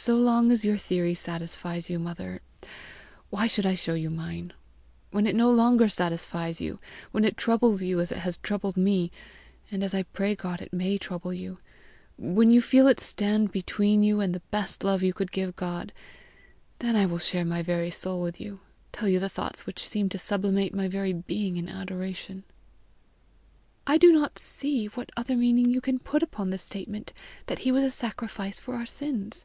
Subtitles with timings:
[0.00, 2.40] So long as your theory satisfies you, mother,
[3.30, 4.52] why should I show you mine?
[5.10, 6.78] When it no longer satisfies you,
[7.10, 9.10] when it troubles you as it has troubled me,
[9.72, 11.58] and as I pray God it may trouble you,
[12.16, 15.92] when you feel it stand between you and the best love you could give God,
[16.78, 18.60] then I will share my very soul with you
[18.92, 22.44] tell you thoughts which seem to sublimate my very being in adoration."
[23.84, 27.12] "I do not see what other meaning you can put upon the statement
[27.46, 29.44] that he was a sacrifice for our sins."